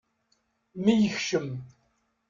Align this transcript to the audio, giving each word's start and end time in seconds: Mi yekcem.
Mi 0.83 0.93
yekcem. 1.03 1.49